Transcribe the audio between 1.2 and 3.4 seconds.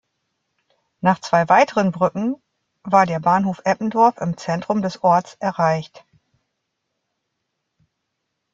zwei weiteren Brücken war der